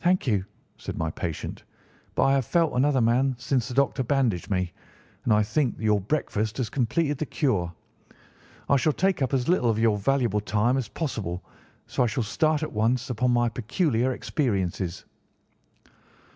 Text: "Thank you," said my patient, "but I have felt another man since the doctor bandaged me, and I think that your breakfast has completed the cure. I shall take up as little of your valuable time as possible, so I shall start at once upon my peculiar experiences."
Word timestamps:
"Thank 0.00 0.26
you," 0.26 0.44
said 0.78 0.98
my 0.98 1.12
patient, 1.12 1.62
"but 2.16 2.24
I 2.24 2.32
have 2.32 2.44
felt 2.44 2.72
another 2.74 3.00
man 3.00 3.36
since 3.38 3.68
the 3.68 3.74
doctor 3.74 4.02
bandaged 4.02 4.50
me, 4.50 4.72
and 5.22 5.32
I 5.32 5.44
think 5.44 5.76
that 5.76 5.84
your 5.84 6.00
breakfast 6.00 6.56
has 6.56 6.68
completed 6.68 7.18
the 7.18 7.26
cure. 7.26 7.72
I 8.68 8.74
shall 8.74 8.92
take 8.92 9.22
up 9.22 9.32
as 9.32 9.46
little 9.48 9.70
of 9.70 9.78
your 9.78 9.96
valuable 9.96 10.40
time 10.40 10.76
as 10.76 10.88
possible, 10.88 11.44
so 11.86 12.02
I 12.02 12.08
shall 12.08 12.24
start 12.24 12.64
at 12.64 12.72
once 12.72 13.10
upon 13.10 13.30
my 13.30 13.48
peculiar 13.48 14.10
experiences." 14.10 15.04